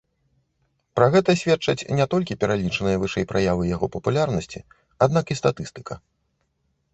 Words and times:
Пра 0.99 1.07
гэта 1.15 1.35
сведчаць 1.41 1.87
не 1.99 2.07
толькі 2.13 2.37
пералічаныя 2.43 3.01
вышэй 3.03 3.27
праявы 3.33 3.63
яго 3.75 3.91
папулярнасці, 3.97 4.63
аднак 5.09 5.25
і 5.37 5.39
статыстыка. 5.43 5.93